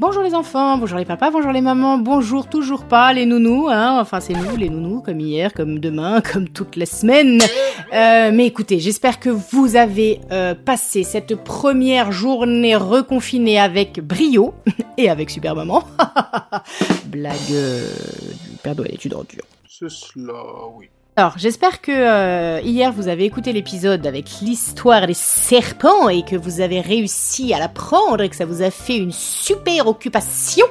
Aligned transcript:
Bonjour 0.00 0.22
les 0.22 0.32
enfants, 0.32 0.78
bonjour 0.78 0.96
les 0.96 1.04
papas, 1.04 1.32
bonjour 1.32 1.50
les 1.50 1.60
mamans, 1.60 1.98
bonjour 1.98 2.48
toujours 2.48 2.84
pas 2.84 3.12
les 3.12 3.26
nounous, 3.26 3.66
hein, 3.68 3.98
enfin 4.00 4.20
c'est 4.20 4.32
nous 4.32 4.54
les 4.54 4.70
nounous, 4.70 5.02
comme 5.02 5.18
hier, 5.18 5.52
comme 5.52 5.80
demain, 5.80 6.20
comme 6.32 6.48
toutes 6.48 6.76
les 6.76 6.86
semaines. 6.86 7.40
Euh, 7.92 8.30
mais 8.32 8.46
écoutez, 8.46 8.78
j'espère 8.78 9.18
que 9.18 9.28
vous 9.28 9.74
avez 9.74 10.20
euh, 10.30 10.54
passé 10.54 11.02
cette 11.02 11.34
première 11.34 12.12
journée 12.12 12.76
reconfinée 12.76 13.58
avec 13.58 13.98
brio 13.98 14.54
et 14.96 15.10
avec 15.10 15.30
Super 15.30 15.56
Maman. 15.56 15.82
Blague 17.06 17.34
euh, 17.50 17.90
du 18.48 18.56
Père 18.62 18.76
Noël 18.76 18.94
études 18.94 19.14
en 19.14 19.24
dur. 19.24 19.42
C'est 19.68 19.90
cela, 19.90 20.44
oui. 20.76 20.88
Alors, 21.18 21.34
j'espère 21.36 21.80
que 21.80 21.90
euh, 21.90 22.60
hier 22.60 22.92
vous 22.92 23.08
avez 23.08 23.24
écouté 23.24 23.52
l'épisode 23.52 24.06
avec 24.06 24.38
l'histoire 24.40 25.04
des 25.04 25.14
serpents 25.14 26.08
et 26.08 26.22
que 26.22 26.36
vous 26.36 26.60
avez 26.60 26.80
réussi 26.80 27.52
à 27.52 27.58
l'apprendre 27.58 28.22
et 28.22 28.28
que 28.28 28.36
ça 28.36 28.46
vous 28.46 28.62
a 28.62 28.70
fait 28.70 28.98
une 28.98 29.10
super 29.10 29.88
occupation. 29.88 30.64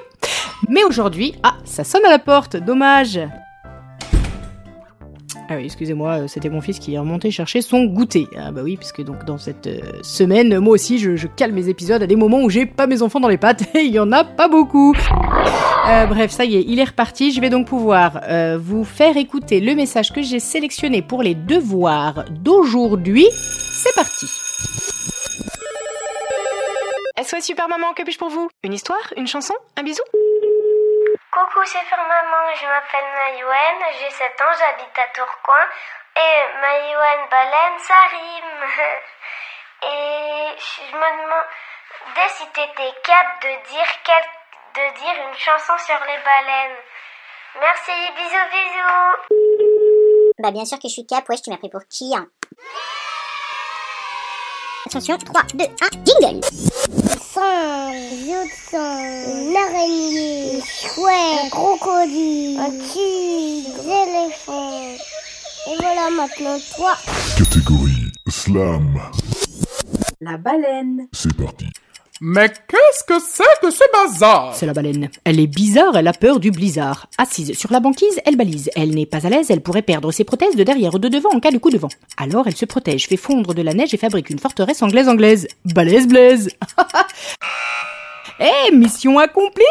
Mais 0.69 0.85
aujourd'hui, 0.85 1.35
ah, 1.43 1.57
ça 1.65 1.83
sonne 1.83 2.05
à 2.05 2.09
la 2.09 2.17
porte, 2.17 2.55
dommage. 2.55 3.19
Ah 5.49 5.55
oui, 5.55 5.63
excusez-moi, 5.63 6.23
euh, 6.23 6.27
c'était 6.27 6.49
mon 6.49 6.59
fils 6.59 6.77
qui 6.77 6.95
est 6.95 6.99
remonté 6.99 7.31
chercher 7.31 7.61
son 7.61 7.85
goûter. 7.85 8.27
Ah 8.37 8.51
bah 8.51 8.61
oui, 8.63 8.75
puisque 8.75 9.01
donc 9.01 9.23
dans 9.23 9.37
cette 9.37 9.67
euh, 9.67 9.79
semaine, 10.01 10.59
moi 10.59 10.73
aussi, 10.73 10.99
je, 10.99 11.25
cale 11.27 11.53
mes 11.53 11.69
épisodes 11.69 12.03
à 12.03 12.07
des 12.07 12.17
moments 12.17 12.41
où 12.41 12.49
j'ai 12.49 12.65
pas 12.65 12.85
mes 12.85 13.01
enfants 13.01 13.21
dans 13.21 13.29
les 13.29 13.37
pattes 13.37 13.63
et 13.75 13.83
il 13.83 13.91
y 13.91 13.99
en 13.99 14.11
a 14.11 14.25
pas 14.25 14.49
beaucoup. 14.49 14.93
Euh, 15.87 16.05
bref, 16.05 16.31
ça 16.31 16.43
y 16.43 16.57
est, 16.57 16.65
il 16.67 16.79
est 16.79 16.83
reparti. 16.83 17.31
Je 17.31 17.39
vais 17.39 17.49
donc 17.49 17.67
pouvoir 17.67 18.21
vous 18.59 18.83
faire 18.83 19.15
écouter 19.15 19.61
le 19.61 19.73
message 19.73 20.11
que 20.11 20.21
j'ai 20.21 20.39
sélectionné 20.39 21.01
pour 21.01 21.23
les 21.23 21.33
devoirs 21.33 22.25
d'aujourd'hui. 22.29 23.25
C'est 23.31 23.95
parti. 23.95 24.25
SOS 27.23 27.45
Super 27.45 27.69
Maman, 27.69 27.93
que 27.95 28.03
puis-je 28.03 28.19
pour 28.19 28.29
vous? 28.29 28.49
Une 28.63 28.73
histoire? 28.73 29.13
Une 29.15 29.27
chanson? 29.27 29.53
Un 29.77 29.83
bisou? 29.83 30.03
Coucou, 31.37 31.61
c'est 31.65 31.85
Faire 31.85 32.01
Maman, 32.01 32.49
je 32.59 32.65
m'appelle 32.65 33.05
Maïwen, 33.13 33.77
j'ai 33.99 34.09
7 34.09 34.41
ans, 34.41 34.53
j'habite 34.57 34.97
à 34.97 35.05
Tourcoing. 35.13 35.69
Et 36.15 36.59
Maïwen 36.59 37.29
baleine, 37.29 37.77
ça 37.77 37.93
rime. 38.09 38.65
Et 39.83 40.57
je 40.57 40.95
me 40.97 41.09
demandais 41.21 42.29
si 42.29 42.47
t'étais 42.47 42.91
capable 43.03 43.39
de 43.43 43.53
dire, 43.69 43.91
de 44.73 44.85
dire 44.99 45.15
une 45.29 45.37
chanson 45.37 45.77
sur 45.77 45.99
les 46.07 46.17
baleines. 46.25 46.79
Merci, 47.59 47.91
bisous, 48.15 48.49
bisous. 48.51 49.13
Bah 50.39 50.49
bien 50.49 50.65
sûr 50.65 50.79
que 50.79 50.87
je 50.87 50.93
suis 50.93 51.05
cap, 51.05 51.29
wesh, 51.29 51.43
tu 51.43 51.51
m'as 51.51 51.57
pris 51.57 51.69
pour 51.69 51.85
qui 51.87 52.15
hein 52.15 52.25
Attention, 54.87 55.19
3, 55.19 55.41
2, 55.53 55.65
1, 55.65 55.69
jingle 56.03 56.66
Singe, 57.37 58.49
singe, 58.71 59.27
une 59.27 59.55
araignée, 59.55 60.55
une 60.55 60.63
chouette, 60.63 61.45
un 61.45 61.49
crocodile, 61.49 62.59
un 62.59 62.71
tigre, 62.71 63.83
des 63.83 63.91
éléphants. 63.91 64.95
Et 65.67 65.75
voilà 65.79 66.09
maintenant 66.09 66.57
toi. 66.75 66.95
Catégorie 67.37 68.11
Slam. 68.27 68.99
La 70.19 70.37
baleine. 70.37 71.07
C'est 71.11 71.35
parti. 71.37 71.67
Mais 72.19 72.49
qu'est-ce 72.49 73.03
que 73.03 73.19
c'est 73.19 73.43
que 73.61 73.69
ce 73.69 73.83
bazar? 73.93 74.55
C'est 74.55 74.65
la 74.65 74.73
baleine. 74.73 75.09
Elle 75.23 75.39
est 75.39 75.45
bizarre, 75.45 75.95
elle 75.95 76.07
a 76.07 76.13
peur 76.13 76.39
du 76.39 76.49
blizzard. 76.49 77.07
Assise 77.19 77.55
sur 77.55 77.71
la 77.71 77.79
banquise, 77.79 78.19
elle 78.25 78.35
balise. 78.35 78.71
Elle 78.75 78.95
n'est 78.95 79.05
pas 79.05 79.27
à 79.27 79.29
l'aise, 79.29 79.51
elle 79.51 79.61
pourrait 79.61 79.83
perdre 79.83 80.11
ses 80.11 80.23
prothèses 80.23 80.55
de 80.55 80.63
derrière 80.63 80.95
ou 80.95 80.99
de 80.99 81.09
devant 81.09 81.29
en 81.31 81.39
cas 81.39 81.51
de 81.51 81.59
coup 81.59 81.69
de 81.69 81.77
vent. 81.77 81.89
Alors 82.17 82.47
elle 82.47 82.55
se 82.55 82.65
protège, 82.65 83.07
fait 83.07 83.17
fondre 83.17 83.53
de 83.53 83.61
la 83.61 83.75
neige 83.75 83.93
et 83.93 83.97
fabrique 83.97 84.31
une 84.31 84.39
forteresse 84.39 84.81
anglaise 84.81 85.07
anglaise. 85.07 85.47
Balèze 85.65 86.07
blaise 86.07 86.49
Eh, 88.39 88.75
mission 88.75 89.19
accomplie 89.19 89.63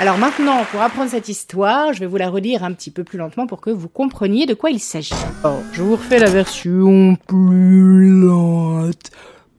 alors 0.00 0.18
maintenant, 0.18 0.64
pour 0.72 0.82
apprendre 0.82 1.08
cette 1.08 1.28
histoire, 1.28 1.92
je 1.92 2.00
vais 2.00 2.06
vous 2.06 2.16
la 2.16 2.28
relire 2.28 2.64
un 2.64 2.72
petit 2.72 2.90
peu 2.90 3.04
plus 3.04 3.16
lentement 3.16 3.46
pour 3.46 3.60
que 3.60 3.70
vous 3.70 3.88
compreniez 3.88 4.44
de 4.44 4.52
quoi 4.52 4.70
il 4.70 4.80
s'agit. 4.80 5.14
Alors, 5.44 5.62
je 5.72 5.82
vous 5.82 5.94
refais 5.94 6.18
la 6.18 6.28
version 6.28 7.16
plus 7.28 8.08
lente 8.08 9.12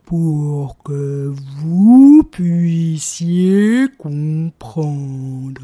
pour 0.05 0.77
que 0.83 1.33
vous 1.57 2.23
puissiez 2.31 3.87
comprendre. 3.97 5.61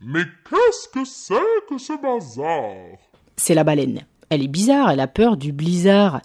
Mais 0.00 0.22
qu'est-ce 0.48 0.88
que 0.88 1.04
c'est 1.04 1.34
que 1.68 1.78
ce 1.78 2.00
bazar? 2.00 2.98
C'est 3.36 3.54
la 3.54 3.64
baleine. 3.64 4.02
Elle 4.30 4.42
est 4.42 4.48
bizarre, 4.48 4.90
elle 4.90 5.00
a 5.00 5.08
peur 5.08 5.36
du 5.36 5.52
blizzard. 5.52 6.20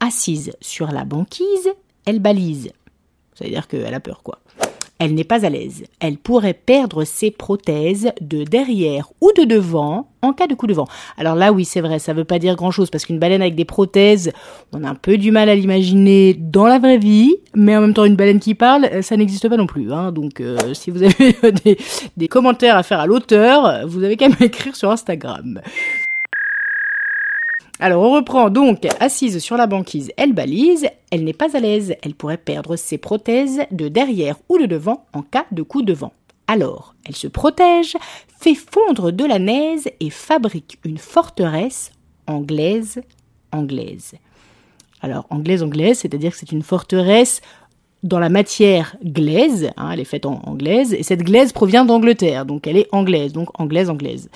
Assise 0.00 0.52
sur 0.60 0.90
la 0.90 1.04
banquise, 1.04 1.68
elle 2.06 2.20
balise. 2.20 2.72
Ça 3.34 3.44
veut 3.44 3.50
dire 3.50 3.68
qu'elle 3.68 3.94
a 3.94 4.00
peur, 4.00 4.22
quoi. 4.22 4.38
Elle 4.98 5.14
n'est 5.14 5.24
pas 5.24 5.46
à 5.46 5.48
l'aise. 5.48 5.84
Elle 6.00 6.16
pourrait 6.16 6.54
perdre 6.54 7.04
ses 7.04 7.30
prothèses 7.30 8.10
de 8.20 8.42
derrière 8.42 9.08
ou 9.20 9.30
de 9.36 9.44
devant 9.44 10.08
en 10.22 10.32
cas 10.32 10.48
de 10.48 10.54
coup 10.54 10.66
de 10.66 10.74
vent. 10.74 10.88
Alors 11.16 11.36
là, 11.36 11.52
oui, 11.52 11.64
c'est 11.64 11.80
vrai, 11.80 12.00
ça 12.00 12.12
veut 12.12 12.24
pas 12.24 12.40
dire 12.40 12.56
grand 12.56 12.72
chose 12.72 12.90
parce 12.90 13.06
qu'une 13.06 13.20
baleine 13.20 13.40
avec 13.40 13.54
des 13.54 13.64
prothèses, 13.64 14.32
on 14.72 14.82
a 14.82 14.88
un 14.88 14.96
peu 14.96 15.16
du 15.16 15.30
mal 15.30 15.48
à 15.48 15.54
l'imaginer 15.54 16.34
dans 16.34 16.66
la 16.66 16.80
vraie 16.80 16.98
vie, 16.98 17.36
mais 17.54 17.76
en 17.76 17.80
même 17.80 17.94
temps, 17.94 18.04
une 18.04 18.16
baleine 18.16 18.40
qui 18.40 18.54
parle, 18.54 18.86
euh, 18.86 19.02
ça 19.02 19.16
n'existe 19.16 19.48
pas 19.48 19.56
non 19.56 19.66
plus. 19.66 19.92
Hein. 19.92 20.10
Donc, 20.10 20.40
euh, 20.40 20.74
si 20.74 20.90
vous 20.90 21.02
avez 21.02 21.36
des, 21.64 21.78
des 22.16 22.28
commentaires 22.28 22.76
à 22.76 22.82
faire 22.82 22.98
à 22.98 23.06
l'auteur, 23.06 23.86
vous 23.86 24.02
avez 24.02 24.16
qu'à 24.16 24.28
m'écrire 24.40 24.74
sur 24.74 24.90
Instagram. 24.90 25.60
Alors 27.80 28.02
on 28.02 28.12
reprend 28.12 28.50
donc, 28.50 28.88
assise 28.98 29.38
sur 29.38 29.56
la 29.56 29.68
banquise, 29.68 30.10
elle 30.16 30.32
balise, 30.32 30.88
elle 31.12 31.22
n'est 31.22 31.32
pas 31.32 31.56
à 31.56 31.60
l'aise, 31.60 31.94
elle 32.02 32.14
pourrait 32.14 32.36
perdre 32.36 32.74
ses 32.74 32.98
prothèses 32.98 33.60
de 33.70 33.86
derrière 33.86 34.36
ou 34.48 34.58
de 34.58 34.66
devant 34.66 35.06
en 35.12 35.22
cas 35.22 35.46
de 35.52 35.62
coup 35.62 35.82
de 35.82 35.92
vent. 35.92 36.12
Alors, 36.48 36.94
elle 37.04 37.14
se 37.14 37.28
protège, 37.28 37.96
fait 38.40 38.56
fondre 38.56 39.12
de 39.12 39.24
la 39.24 39.38
neige 39.38 39.88
et 40.00 40.10
fabrique 40.10 40.78
une 40.84 40.98
forteresse 40.98 41.92
anglaise, 42.26 43.00
anglaise. 43.52 44.14
Alors, 45.00 45.26
anglaise, 45.30 45.62
anglaise, 45.62 46.00
c'est-à-dire 46.00 46.32
que 46.32 46.38
c'est 46.38 46.50
une 46.50 46.62
forteresse 46.62 47.42
dans 48.02 48.20
la 48.20 48.28
matière 48.28 48.96
glaise, 49.04 49.70
hein, 49.76 49.90
elle 49.92 50.00
est 50.00 50.04
faite 50.04 50.24
en 50.24 50.40
anglaise, 50.44 50.94
et 50.94 51.02
cette 51.02 51.22
glaise 51.22 51.52
provient 51.52 51.84
d'Angleterre, 51.84 52.46
donc 52.46 52.66
elle 52.66 52.76
est 52.76 52.86
anglaise, 52.92 53.32
donc 53.32 53.48
anglaise, 53.58 53.90
anglaise. 53.90 54.30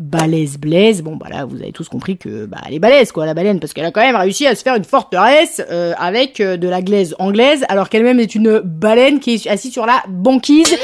Balèze, 0.00 0.58
blaise, 0.58 1.02
bon 1.02 1.14
bah 1.14 1.26
là 1.30 1.44
vous 1.44 1.56
avez 1.56 1.70
tous 1.70 1.88
compris 1.88 2.16
que 2.16 2.46
bah 2.46 2.58
elle 2.66 2.74
est 2.74 2.80
balèze 2.80 3.12
quoi 3.12 3.26
la 3.26 3.34
baleine, 3.34 3.60
parce 3.60 3.72
qu'elle 3.72 3.84
a 3.84 3.92
quand 3.92 4.00
même 4.00 4.16
réussi 4.16 4.46
à 4.46 4.56
se 4.56 4.62
faire 4.62 4.74
une 4.74 4.84
forteresse 4.84 5.62
euh, 5.70 5.92
avec 5.96 6.40
euh, 6.40 6.56
de 6.56 6.68
la 6.68 6.82
glaise 6.82 7.14
anglaise, 7.20 7.64
alors 7.68 7.88
qu'elle-même 7.88 8.18
est 8.18 8.34
une 8.34 8.58
baleine 8.58 9.20
qui 9.20 9.34
est 9.34 9.46
assise 9.46 9.72
sur 9.72 9.86
la 9.86 10.02
banquise. 10.08 10.76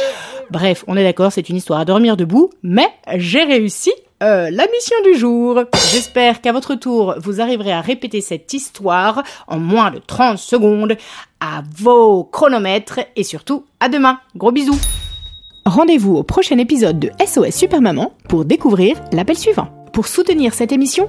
Bref, 0.50 0.85
on 0.87 0.97
est 0.97 1.05
d'accord, 1.05 1.33
c'est 1.33 1.49
une 1.49 1.56
histoire 1.56 1.81
à 1.81 1.85
dormir 1.85 2.17
debout, 2.17 2.50
mais 2.62 2.87
j'ai 3.17 3.43
réussi 3.43 3.91
euh, 4.23 4.51
la 4.51 4.67
mission 4.67 4.97
du 5.05 5.19
jour. 5.19 5.65
J'espère 5.93 6.43
qu'à 6.43 6.53
votre 6.53 6.75
tour, 6.75 7.15
vous 7.19 7.41
arriverez 7.41 7.73
à 7.73 7.81
répéter 7.81 8.21
cette 8.21 8.53
histoire 8.53 9.23
en 9.47 9.59
moins 9.59 9.91
de 9.91 9.99
30 9.99 10.37
secondes 10.37 10.97
à 11.41 11.63
vos 11.79 12.25
chronomètres 12.25 13.01
et 13.17 13.25
surtout 13.25 13.65
à 13.81 13.89
demain. 13.89 14.21
Gros 14.37 14.53
bisous. 14.53 14.79
Rendez-vous 15.65 16.17
au 16.17 16.23
prochain 16.23 16.59
épisode 16.59 16.99
de 16.99 17.11
SOS 17.25 17.55
Super 17.55 17.81
Maman 17.81 18.13
pour 18.29 18.45
découvrir 18.45 18.97
l'appel 19.13 19.39
suivant. 19.39 19.69
Pour 19.93 20.07
soutenir 20.07 20.55
cette 20.55 20.73
émission, 20.73 21.09